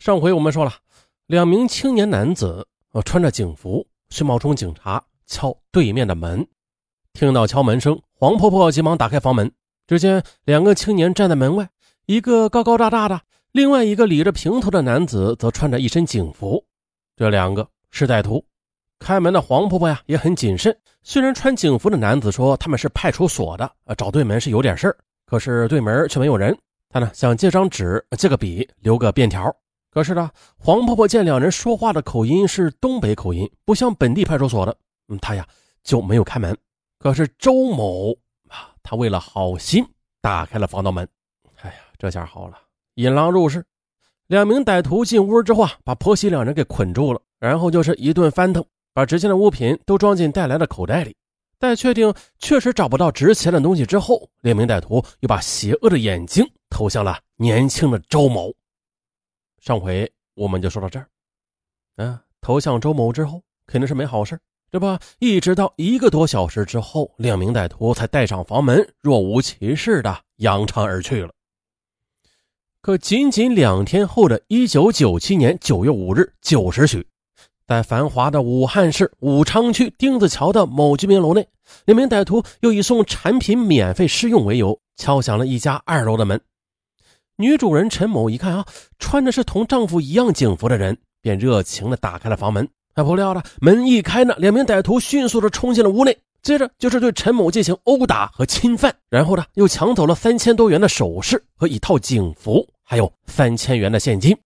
[0.00, 0.72] 上回我们说了，
[1.26, 6.44] 两名青年男子呃穿着警服是冒充警察敲对面的门，
[7.12, 9.52] 听到敲门声，黄婆婆急忙打开房门，
[9.86, 11.68] 只见两个青年站在门外，
[12.06, 13.20] 一个高高大大的，
[13.52, 16.64] 另外一个理着平头的男子则穿着一身警服，
[17.14, 18.42] 这两个是歹徒。
[19.00, 24.96] 开门的黄婆婆呀也很谨慎，虽然穿警服的男子说他们是派出所的，呃找对门是有点事儿，
[25.26, 26.56] 可是对门却没有人。
[26.88, 29.54] 他呢想借张纸、借个笔，留个便条。
[29.90, 34.76] 可是呢，黄婆婆见两人说话的口音是东北口音，不像本地派出所的，
[35.08, 35.46] 嗯，她呀
[35.82, 36.56] 就没有开门。
[36.98, 38.12] 可是周某
[38.48, 39.84] 啊，他为了好心
[40.20, 41.08] 打开了防盗门。
[41.62, 42.56] 哎呀，这下好了，
[42.94, 43.64] 引狼入室。
[44.28, 51.16] 两名歹徒进屋之后啊，把婆媳两人给捆住了，然后就是一顿翻腾，把值钱的物品都装进带来的口袋里。
[51.58, 56.48] 待确定确实找不到值钱的东西之后，两名歹徒又把邪恶的眼睛。
[56.70, 58.54] 投向了年轻的周某。
[59.60, 61.06] 上回我们就说到这儿，
[61.96, 64.98] 嗯，投向周某之后肯定是没好事，对吧？
[65.18, 71.30] 一直到一个多小时之后，两名歹徒才带上房门，若无其事的扬长而去了。
[72.80, 77.06] 可仅仅两天后的一九九七年九月五日九时许，
[77.66, 81.46] 在繁华的武汉市武昌区丁字桥的某居民楼内，
[81.84, 86.40] 两名歹徒又以送产品免费试用为由，敲响了一家二楼的门。
[87.40, 88.66] 女主人陈某一看啊，
[88.98, 92.68] 穿的是同丈夫一样警服的人，便热情的打开了房门。
[92.94, 104.36] 哎，不料呢，门一开呢，两名歹徒迅速的冲进了屋内，接着就是对陈某进行殴打和侵犯，然后呢，又抢走了三千多元的首饰和一套警服，还有三千元的现金。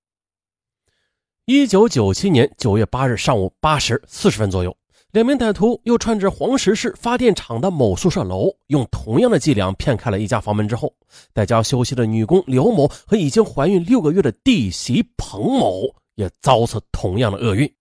[1.46, 4.74] 一九九七年九月八日上午八时四十分左右。
[5.14, 10.92] 两名歹徒又串至黄石市发电厂的某宿舍楼，用同样的伎俩骗开了一家房门之后，
[11.32, 15.82] 在家休息的女工刘某和已经怀孕六个月的弟媳彭某
[16.16, 17.72] 也遭此同样的厄运。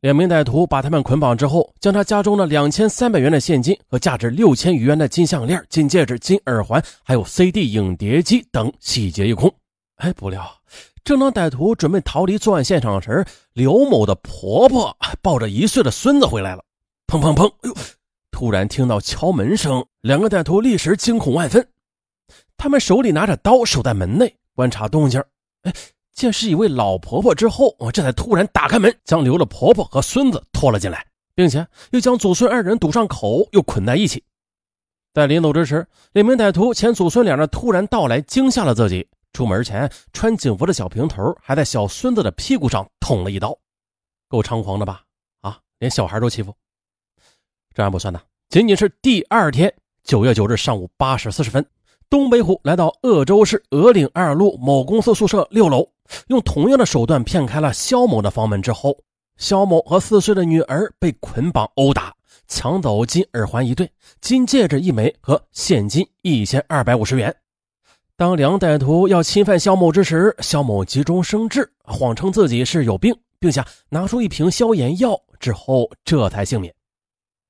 [0.00, 9.52] 两名歹徒把他们捆绑之后，将他家中的两千三百元的现金和价值六千余元的金项链、金戒指、金耳环，还有 CD 影碟机等洗劫一空。
[9.96, 10.48] 哎，不料。
[11.04, 13.22] 正当歹徒准备逃离作案现场时，
[13.52, 16.64] 刘某的婆婆抱着一岁的孙子回来了。
[17.06, 17.46] 砰砰砰！
[17.60, 17.76] 哎呦！
[18.30, 21.68] 突然听到敲门声，两个歹徒立时惊恐万分。
[22.56, 25.22] 他们手里拿着刀，守在门内观察动静。
[25.64, 25.72] 哎，
[26.14, 34.24] 见是一位老婆婆之后，我这才突然打开门，将刘的婆婆和孙子拖了进来，并且又将祖孙二人堵上口，又捆在一起。
[35.12, 39.06] 在临走之时，两名歹徒前祖孙两人突然到来，惊吓了自己。
[39.34, 43.54] 出门前，穿警服的小平头还在小孙子的屁股上捅了一刀，
[44.28, 45.02] 够猖狂的吧？
[45.40, 46.54] 啊，连小孩都欺负。
[47.74, 49.74] 这还不算呢，仅仅是第二天，
[50.04, 51.66] 九月九日上午八时四十分，
[52.08, 55.84] 东北虎来到鄂州市鹅岭二路某公司宿舍六楼，
[56.28, 58.96] 用同样的手段骗开了肖某的房门之后，
[59.36, 62.14] 肖某和四岁的女儿被捆绑殴打，
[62.46, 63.90] 抢走金耳环一对、
[64.20, 67.34] 金戒指一枚和现金一千二百五十元。
[68.16, 76.72] 当两歹徒要侵犯肖某之时，肖某急中生智，谎称自己是有病，并且拿出一瓶消炎药之后，这才幸免。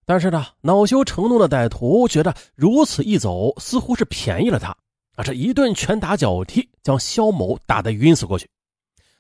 [0.06, 4.74] 但是呢，恼羞成怒的歹徒觉得如此一走，似乎是便宜了他，
[5.16, 8.48] 啊，这一顿拳打脚踢，将肖某打得晕死过去。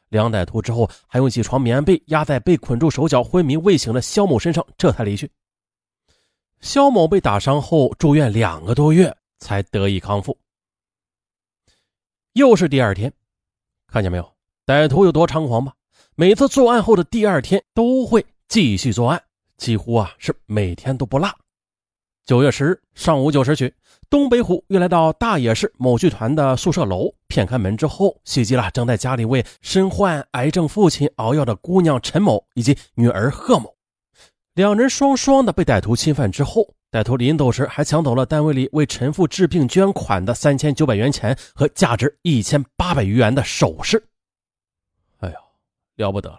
[0.08, 5.30] 两歹徒之后还用几床棉被压在被捆住手脚昏迷未醒的肖某身上，这才离去。
[6.62, 10.34] 肖某被打伤后住院两个多月，才得以康复。
[12.34, 13.12] 又是第二天，
[13.86, 14.28] 看见没有？
[14.66, 15.72] 歹徒有多猖狂吧？
[16.16, 19.22] 每次作案后的第二天都会继续作案，
[19.56, 21.28] 几乎啊是每天都不落。
[22.26, 23.72] 九月十日上午九时许，
[24.10, 33.72] 东北虎又来到大冶市某剧团的宿舍楼，骗开门之后，袭击了正在家里为身患癌症父亲熬药的姑娘陈某以及女儿贺某，
[34.54, 36.74] 两人双双的被歹徒侵犯之后。
[36.94, 44.00] 歹徒临走时还抢走了单位里为陈父治病捐款的三千九百元钱和价值一千八百余元的首饰。
[45.18, 45.34] 哎呦，
[45.96, 46.38] 了不得了！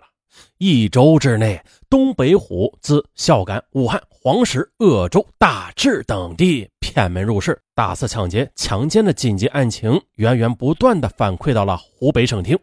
[0.58, 12.58] 一周之内，东北虎自孝感、武汉、黄石、鄂州、大治等地骗门入室、大肆抢劫、强奸的紧急案情源源不断的反馈到了湖北省厅。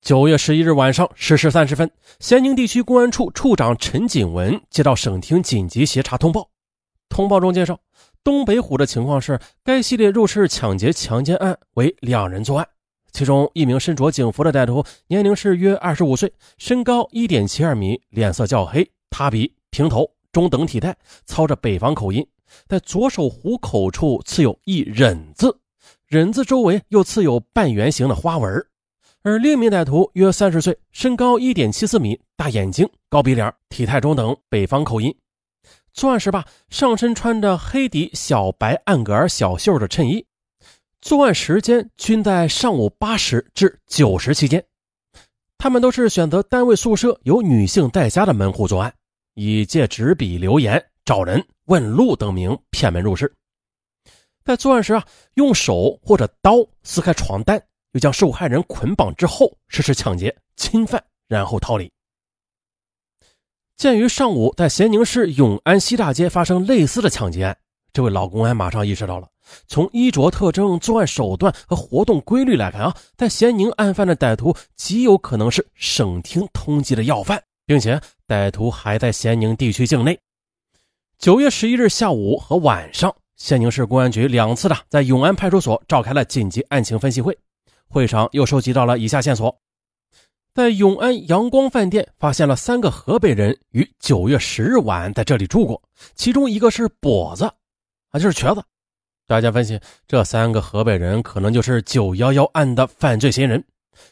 [0.00, 1.88] 九月十一日晚上十时三十分，
[2.18, 6.50] 咸宁地区公安处处长陈景文接到省厅紧急协查通报。
[7.08, 7.78] 通报中介绍，
[8.22, 12.68] 东北虎的情况是，该系列入室抢劫强奸案为两人作案，
[13.10, 20.94] 其中一名身着警服的歹徒，年龄是约二十五岁，身高一点七二米，脸色较黑，塌鼻，平头，中等体态，
[21.24, 22.26] 操着北方口音，
[22.68, 25.58] 在左手虎口处刺有一忍字，
[26.06, 28.66] 忍字周围又刺有半圆形的花纹，
[29.22, 35.16] 而另一名歹徒约三十岁，身高一点七四米，大眼睛、高鼻梁，体态中等，北方口音。
[35.96, 40.22] 作案时吧，上身穿着黑底小白暗格儿小袖的衬衣。
[41.00, 44.62] 作案时间均在上午八时至九时期间。
[45.56, 48.92] 他们都是选择单位宿舍有女性在家的门户作案，
[49.36, 53.34] 以借纸笔留言、找人问路等名骗门入室。
[54.44, 55.02] 在作案时啊，
[55.36, 57.58] 用手或者刀撕开床单，
[57.92, 61.90] 又将受害人捆绑之后实施抢劫、侵犯，然后逃离。
[63.76, 67.58] 鉴于上午在咸宁市永安西大街发生类似的抢劫案，
[67.92, 69.28] 这位老公安马上意识到了，
[69.68, 80.18] 从衣着特征、作案手段和活动规律来看啊，在咸宁案犯的歹徒极有可能是省厅通缉的要犯，并且歹徒还在咸宁地区境内。
[81.18, 83.14] 九月十一日下午和晚上。
[83.36, 87.36] 咸宁市公安局两次的在永安派出所召开了紧急案情分析会，
[87.86, 89.54] 会上又收集到了以下线索：
[90.56, 95.82] 在永安阳光饭店发现了三个河北人于九月十日晚在这里住过，
[96.14, 97.44] 其中一个是跛子，
[98.10, 98.64] 啊，就是瘸子。
[99.26, 103.62] 大家分析，这三个河北人可能就是九幺幺案的犯罪嫌疑人，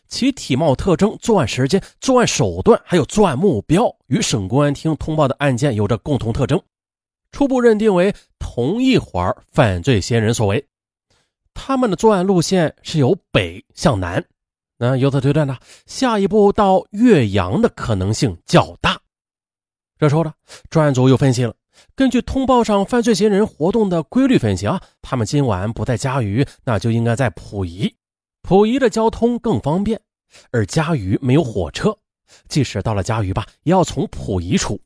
[0.07, 6.61] 其体貌特征、作案时间、作案手段还有作案目标与省公安厅通报的案件有着共同特征。
[7.33, 10.63] 初步认定为同一伙犯罪嫌疑人所为，
[11.55, 14.23] 他们的作案路线是由北向南，
[14.77, 15.57] 那由此推断呢，
[15.87, 19.01] 下一步到岳阳的可能性较大。
[19.99, 20.33] 这时候呢，
[20.69, 21.55] 专案组又分析了，
[21.95, 27.95] 根据通报上犯罪嫌疑人活动的规律分析啊，他们今晚不在嘉鱼，那就应该在溥仪。
[28.43, 30.01] 溥仪的交通更方便，
[30.51, 31.97] 而嘉鱼没有火车，
[32.49, 34.79] 即使到了嘉鱼吧，也要从溥仪出。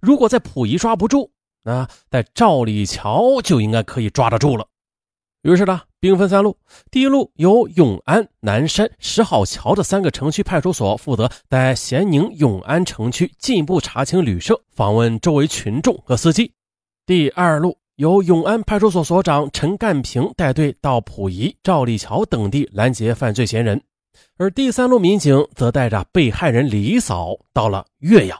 [0.00, 1.30] 如果在溥仪抓不住，
[1.62, 4.66] 那在赵李桥就应该可以抓得住了。
[5.42, 6.58] 于是呢，兵分三路：
[6.90, 16.50] 第一路由永安、南山、石好桥的三个城区派出所负责在咸宁、永安城区进一步查清旅社，访问周围群众和司机；
[17.06, 23.78] 第二路由永安派出所所长陈干平带队到溥仪、赵立桥等地拦截犯罪嫌疑人；
[24.38, 28.36] 而第三路民警则带着被害人李嫂到了岳阳。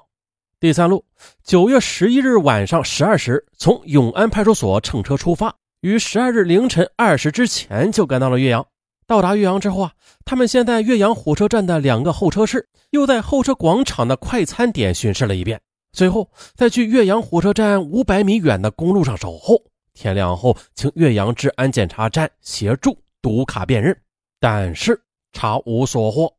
[0.59, 1.05] 第三路，
[1.45, 8.67] 九月十一日晚上十二时，从永安派出所乘车出发，于十二日凌晨二时之前就赶到了岳阳。
[9.07, 9.93] 到达岳阳之后啊，
[10.25, 15.61] 他们先在岳阳火车站的两个候车室，又在候车广场的快餐点巡视了一遍，
[15.93, 19.63] 最后再去岳阳火车站五百米远的公路上守候。
[19.95, 23.97] 天亮后，请岳阳治安检查站协助读卡辨认，
[24.39, 25.01] 但是
[25.33, 26.33] 查无所获。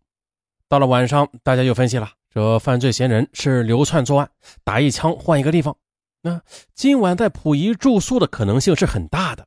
[0.68, 2.10] 到了晚上，大家又分析了。
[2.32, 4.30] 这犯罪嫌疑人是流窜作案，
[4.64, 5.76] 打一枪换一个地方。
[6.22, 6.42] 那
[6.76, 9.46] 今晚在溥仪住宿的可能性是很大的，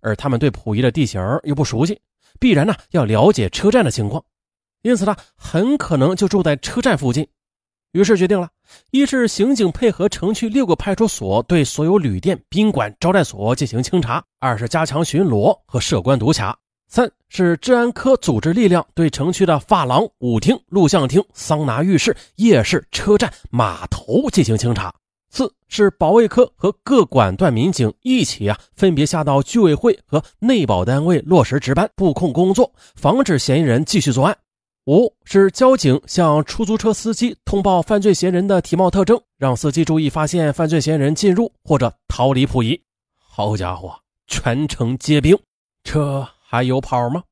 [0.00, 2.00] 而他们对溥仪的地形又不熟悉，
[2.40, 4.24] 必然呢要了解车站的情况，
[4.82, 7.26] 因此呢很可能就住在车站附近。
[7.92, 8.50] 于是决定了，
[8.90, 16.58] 一是刑警配合城区六个派出所对所有旅店、宾馆、招待所进行清查；二是加强巡逻和设关堵卡。
[16.88, 24.94] 三是治安科组织力量对城区的发廊、舞厅、录像厅、桑拿浴室、夜市、车站、码头进行清查。
[25.36, 34.34] 四是保卫科和各管段民警一起啊，分别下到居委会和内保单位落实值班布控工作，防止嫌疑人继续作案。
[34.86, 42.80] 五是交警向出租车司机通报犯罪嫌疑人的体貌特征，让司机注意发现犯罪嫌疑人进入或者逃离溥仪。
[43.18, 43.94] 好家伙，
[44.26, 45.38] 全城皆兵，
[45.84, 46.26] 这。
[46.48, 47.24] 还有跑吗？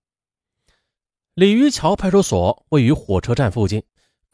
[1.34, 3.82] 鲤鱼桥派出所位于火车站附近，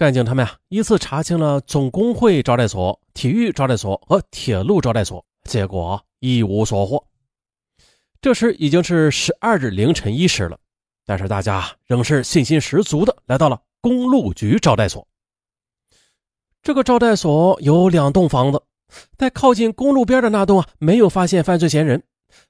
[0.00, 7.04] 干警他们啊依次查清了总工会招待所、体育招待所和铁路招待所，结果一无所获。
[8.22, 10.58] 这时已经是十二日凌晨一时了，
[11.04, 15.06] 但是大家仍是信心十足的来到了公路局招待所。
[16.62, 18.62] 这个招待所有两栋房子，
[19.18, 22.02] 在靠近公路边的那栋啊没有发现犯罪嫌疑人，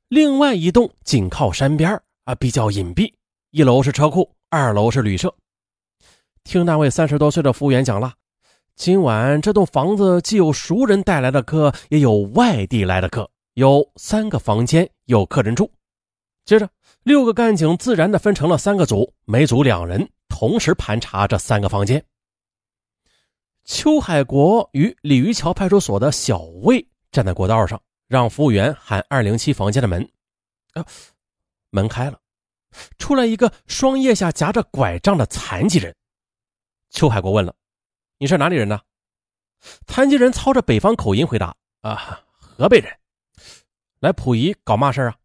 [0.07, 3.13] 另外一栋紧靠山边啊，比较隐蔽。
[3.51, 5.35] 一楼是车库，二楼是旅社。
[6.45, 8.13] 听那位三十多岁的服务员讲了，
[8.75, 15.71] 今晚这栋房子既有熟人带来的客，也有外地来的客，有三个房间有客人住。
[16.45, 16.69] 接着，
[17.03, 22.03] 六个干警自然的分成了三个组，每组两人，同时盘查这三个房间。
[23.65, 30.09] 邱海国与鲤鱼桥派出所的小魏站在过道上，让服务员喊二零七房间的门。
[30.73, 30.85] 啊。
[31.71, 32.19] 门开了，
[32.99, 35.95] 出来一个双腋下夹着拐杖的残疾人。
[36.91, 37.55] 邱海国问了
[38.19, 38.81] ：“你是哪里人呢？”
[39.87, 42.97] 残疾人操着北方口音回答：“啊，河北人，
[44.01, 45.17] 来溥仪搞嘛事啊？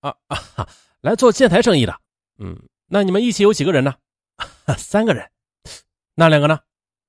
[0.00, 0.68] 啊啊，
[1.00, 2.00] 来做建材生意的。
[2.38, 3.94] 嗯，那你们一起有几个人呢？
[4.76, 5.30] 三个人。
[6.14, 6.60] 那两个呢？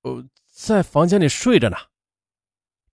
[0.02, 1.78] 呃，在房间里睡着呢。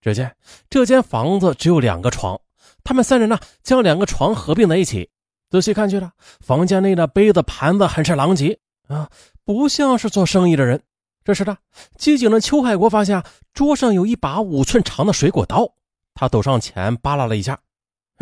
[0.01, 0.35] 只见
[0.69, 2.39] 这间房子只有两个床，
[2.83, 5.09] 他们三人呢将两个床合并在一起。
[5.49, 9.09] 仔细看去了，房间内的杯子盘子很是狼藉啊，
[9.45, 10.83] 不像是做生意的人。
[11.27, 11.57] 这时的
[11.97, 13.21] 机警的邱海国发现
[13.53, 15.69] 桌上有一把五寸长的水果刀，
[16.13, 17.59] 他走上前扒拉了一下，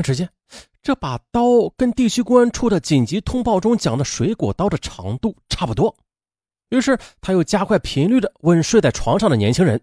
[0.04, 0.28] 只见
[0.82, 5.96] 这把刀跟地区公安处的紧急通报中讲的水果刀的长度差不多。
[6.70, 9.80] 于是他又加快频率的问睡在床上的年轻人：“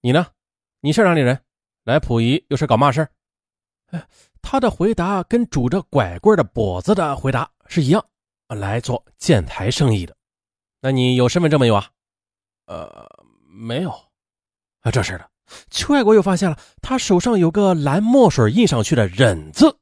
[0.00, 0.28] 你呢？
[0.80, 1.38] 你是哪里人？
[1.84, 3.06] 来溥仪又是搞嘛事，
[4.40, 8.02] 他的回答跟拄着拐棍的跛子的回答是一样，
[8.48, 10.16] 来做建材生意的。
[10.80, 11.90] 那你有身份证没有啊？
[12.68, 13.08] 呃，
[13.48, 13.90] 没有。
[14.80, 15.28] 啊，这是的。
[15.70, 19.74] 邱海国又发现了他手上有个蓝墨水印上去的忍字。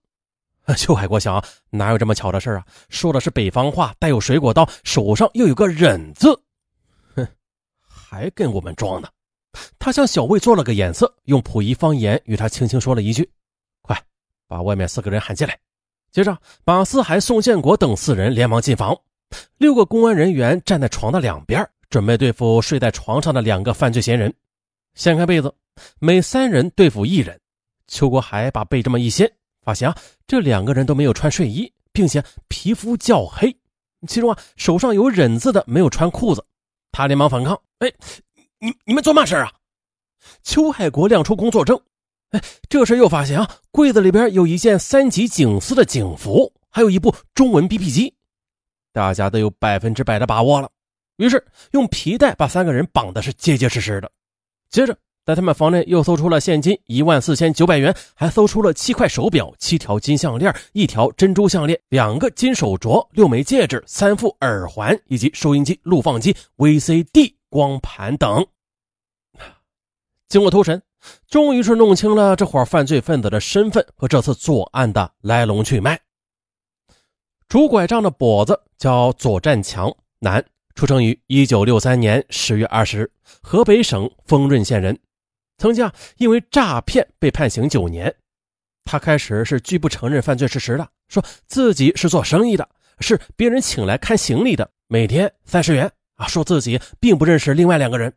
[0.76, 2.64] 邱海国想，哪有这么巧的事啊？
[2.88, 6.40] 说的是北方话，带有水果刀，手上又有个忍字。
[7.14, 7.26] 哼，
[7.80, 9.08] 还跟我们装呢。
[9.78, 13.28] 他向小魏做了个眼色，用溥仪方言与他轻轻说了一句
[13.82, 14.00] ：“快
[14.46, 15.58] 把外面四个人喊进来。”
[16.12, 18.96] 接着马四海、宋建国等四人连忙进房。
[19.58, 24.34] 六个公安人员站在床的两边，准备对付睡在床上的两个犯罪嫌疑人。
[24.96, 25.54] 掀开被子，
[25.98, 27.40] 每三人对付一人。
[27.86, 33.56] 邱国海把被这么一掀，发现啊，这两个人都没有穿睡衣，并且皮肤较黑。
[34.06, 36.44] 其中啊，手上有忍字的没有穿裤子。
[36.92, 37.90] 他连忙反抗：“哎，
[38.58, 39.50] 你你们做嘛事啊？”
[40.44, 41.80] 邱海国亮出工作证。
[42.32, 48.14] 哎，这时又发现啊，柜子里边有一件三级警司的警服，还有一部中文 BP 机。
[48.92, 50.70] 大家都有百分之百的把握了，
[51.16, 54.10] 于是用皮带把三个人绑的是结结实实的。
[54.68, 68.46] 接着，在他们房内又搜出了现金一万四千九百元，还搜出了七块手表、七条金项链、一条珍珠项链、两个金手镯、六枚戒指、三副耳环以及收音机、录放机、VCD 光盘等。
[70.28, 70.82] 经过偷审，
[71.28, 75.98] 终于是弄清了这伙犯罪分子的身份和这次作案的来龙去脉。
[77.48, 80.44] 拄拐杖的跛子叫左占强，男，
[80.76, 84.96] 出生于一九六三年十月二十日，河北省丰润县人，
[85.56, 88.14] 曾经啊因为诈骗被判刑九年。
[88.84, 92.68] 他开始是拒不承认犯罪事实的，说自己是做生意的，
[93.00, 98.12] 是别人请来看行李的，每天三十元啊，说自己并不认识另外两个人。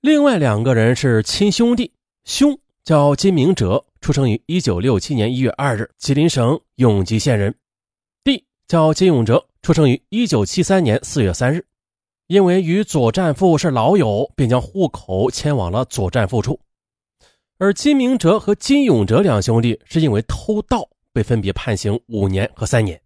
[0.00, 1.92] 另外两个人是亲兄弟，
[2.24, 7.52] 兄叫金明哲，出生于一九六七年一月二日，吉林省永吉县人。
[8.22, 11.64] 弟叫金永哲，出生于一九七三年四月三日，
[12.26, 16.60] 因为与左战富是老友，便将户口迁往了左战富处。
[17.56, 23.00] 而金明哲和金永哲两兄弟是因为偷盗被分别判刑五年和三年。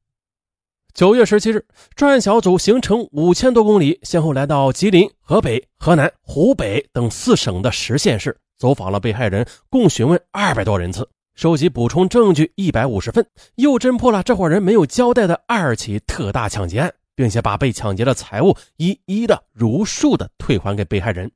[0.93, 11.09] 九月十七日，专案小组行程五千多公里，先后来到吉林、河北、河南、湖北等四省的十县市，走访了被害人，共询问二百多人次。
[11.39, 21.31] 收集补充证据一百五十份，又侦破了这伙人没有交代的二起特大抢劫案，并且把被抢劫的财物一一的如数的退还给被害人。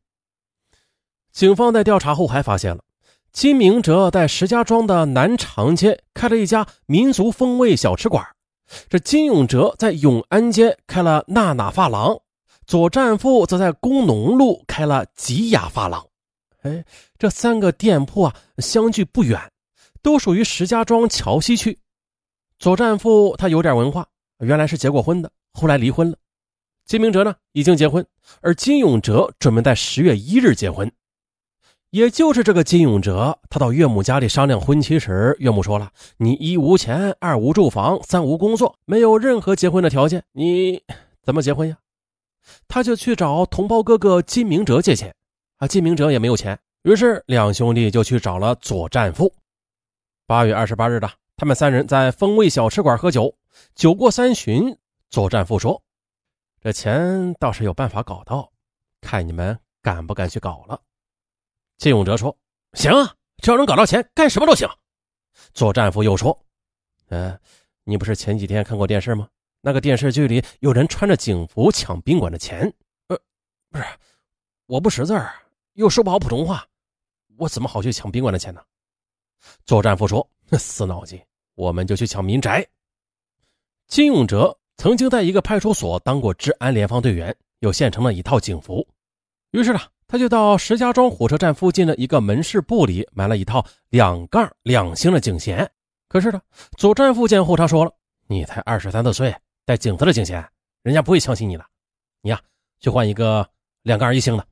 [1.30, 2.82] 警方在调查后还发现了
[3.30, 8.26] 金明哲在石家庄的南长街开了一家民族风味小吃馆，
[8.88, 12.18] 这金永哲在永安街开了娜娜发廊，
[12.66, 16.04] 左战富则在工农路开了吉雅发廊。
[16.62, 16.84] 哎，
[17.16, 19.40] 这三个店铺啊，相距不远。
[20.02, 21.78] 都属于石家庄桥西区。
[22.58, 24.06] 左战富他有点文化，
[24.38, 26.16] 原来是结过婚的，后来离婚了。
[26.84, 28.04] 金明哲呢已经结婚，
[28.40, 30.90] 而金永哲准备在十月一日结婚。
[31.90, 40.82] 也就是这个金永哲，他到岳母家里商量婚期时，岳母说了：“你一无钱，二无住房，三无工作，没有任何结婚的条件，你
[41.22, 41.76] 怎么结婚呀？”
[42.66, 45.14] 他就去找同胞哥哥金明哲借钱，
[45.58, 49.32] 啊，金明哲也没有钱，于是两兄弟就去找了左战富。
[50.32, 53.36] 八月二十八日的，他们三人在风味小吃馆喝酒。
[53.74, 54.74] 酒过三巡，
[55.10, 55.82] 左战富说
[56.58, 58.50] ：“这钱倒是有办法搞到，
[59.02, 60.80] 看你们敢不敢去搞了。”
[61.76, 62.34] 金永哲说
[62.72, 64.66] ：“行啊，只要能搞到钱，干什么都行。”
[65.52, 66.46] 左战富又说
[67.12, 67.38] ：“嗯，
[67.84, 69.28] 你不是前几天看过电视吗？
[69.60, 72.72] 那个电视剧里有人穿着警服抢宾馆的钱。
[73.08, 73.18] 呃，
[73.68, 73.84] 不是，
[74.64, 75.30] 我不识字儿，
[75.74, 76.66] 又说不好普通话，
[77.36, 78.62] 我怎么好去抢宾馆的钱呢？”
[79.64, 81.20] 左战富说：“死脑筋，
[81.54, 82.66] 我们就去抢民宅。”
[83.88, 88.86] 金永哲曾经在一个派出所当过治安联防队员，有现成的一套警服。
[89.50, 95.70] 于是呢，他就到石家庄火车站附近的一个门市部里买了一套两杠两星的警衔。
[96.08, 96.40] 可是呢，
[96.78, 97.92] 左战富见后他说了
[98.28, 99.34] ：“你才二十三四岁，
[99.66, 100.42] 带警字的警衔，
[100.82, 101.64] 人家不会相信你的。
[102.22, 102.40] 你呀，
[102.80, 103.46] 去换一个
[103.82, 104.46] 两杠一星的。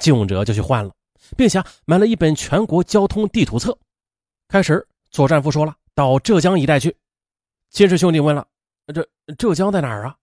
[0.00, 0.90] 金永哲就去换了，
[1.36, 3.76] 并且买了一本全国交通地图册。
[4.54, 6.96] 开始，左战夫说了到浙江一带去。
[7.70, 8.46] 金氏兄弟问了
[8.94, 9.04] ：“这
[9.36, 10.14] 浙江在哪儿啊？”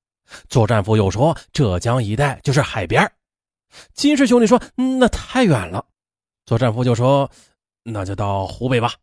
[0.47, 3.11] 左战夫又说：“浙江一带就是海边。”
[3.93, 4.57] 金氏兄弟说
[4.99, 5.85] ：“那太远了。”
[6.47, 7.29] 左战夫就说
[7.83, 8.93] ：“那就到湖北吧。”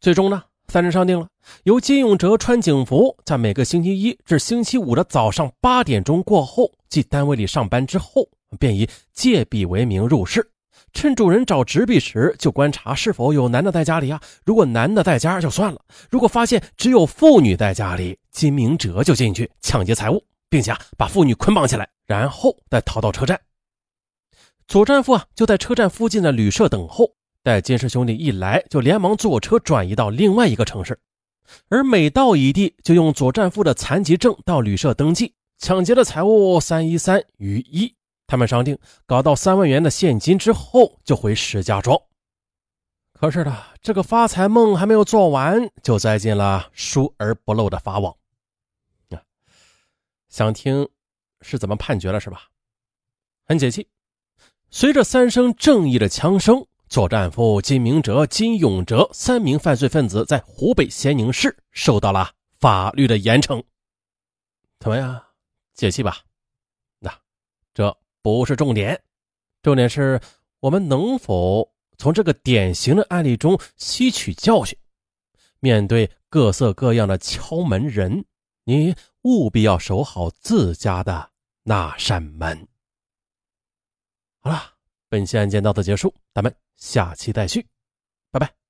[0.00, 1.26] 最终呢，三人商定了，
[1.64, 8.28] 由金永哲穿警服，在每个星期一至星期五的早上八点钟过后，即单位里上班之后。
[8.60, 10.48] 便以借笔为名入室，
[10.94, 14.18] 趁主人找纸笔时，就观察是否有男的在家里啊。
[14.44, 23.38] 如果男的在家就算了，如果发现只有妇女在家里，金明哲就进去抢劫财物，并且把妇女捆绑起来，然后再逃到车站。
[24.66, 27.10] 左战夫啊就在车站附近的旅社等候，
[27.42, 30.98] 待金氏兄弟一来，就连忙坐车转移到另外一个城市。
[31.68, 37.94] 而每到一地，就用左战夫的残疾证到旅社登记，抢劫的财物三一三余一。
[38.26, 42.00] 他们商定搞到三万元的现金之后，就回石家庄。
[43.12, 48.14] 可是呢，这个发财梦还没有做完，就栽进了疏而不漏的法网。
[49.10, 49.22] 啊，
[50.28, 50.88] 想听
[51.42, 52.48] 是怎么判决了是吧？
[53.46, 53.88] 很解气。
[54.70, 63.62] 随着三声正义的枪声，作战夫金明哲、金永哲三名犯罪分子在湖北咸宁市受到了法律的严惩。
[64.80, 65.22] 怎么样，
[65.74, 66.18] 解气吧？
[66.98, 67.16] 那
[67.72, 67.96] 这。
[68.24, 69.02] 不是重点，
[69.60, 70.18] 重点是
[70.60, 74.78] 我们能否从这个典型的案例中吸取教训。
[75.60, 78.24] 面对各色各样的敲门人，
[78.64, 81.32] 你务必要守好自家的
[81.64, 82.66] 那扇门。
[84.40, 84.72] 好了，
[85.10, 87.66] 本期案件到此结束，咱们下期再续，
[88.30, 88.63] 拜拜。